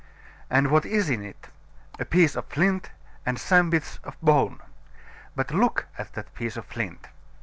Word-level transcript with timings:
And 0.49 0.69
what 0.71 0.83
is 0.83 1.11
in 1.11 1.21
it? 1.23 1.49
A 1.99 2.05
piece 2.05 2.35
of 2.35 2.45
flint 2.47 2.89
and 3.23 3.39
some 3.39 3.69
bits 3.69 3.99
of 4.03 4.19
bone. 4.19 4.59
But 5.35 5.51
look 5.51 5.85
at 5.95 6.13
that 6.13 6.33
piece 6.33 6.57
of 6.57 6.65
flint. 6.65 7.07